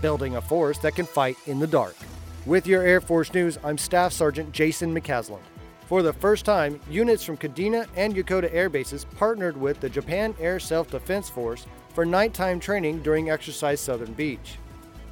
[0.00, 1.96] building a force that can fight in the dark.
[2.46, 5.42] With your Air Force News, I'm Staff Sergeant Jason McCasland.
[5.86, 10.34] For the first time, units from Kadena and Yokota air bases partnered with the Japan
[10.40, 14.58] Air Self Defense Force for nighttime training during Exercise Southern Beach.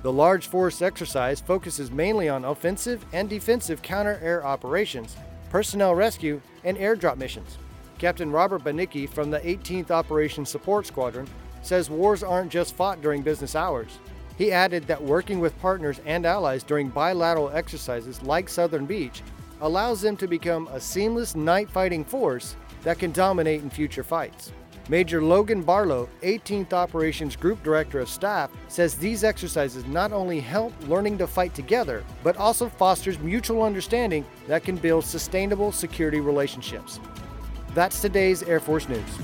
[0.02, 5.16] The large force exercise focuses mainly on offensive and defensive counter air operations,
[5.48, 7.56] personnel rescue, and airdrop missions.
[7.98, 11.26] Captain Robert Banicki from the 18th Operations Support Squadron
[11.62, 13.98] says wars aren't just fought during business hours.
[14.36, 19.22] He added that working with partners and allies during bilateral exercises like Southern Beach
[19.60, 24.52] allows them to become a seamless night fighting force that can dominate in future fights.
[24.90, 30.74] Major Logan Barlow, 18th Operations Group Director of Staff, says these exercises not only help
[30.88, 37.00] learning to fight together, but also fosters mutual understanding that can build sustainable security relationships.
[37.72, 39.18] That's today's Air Force News.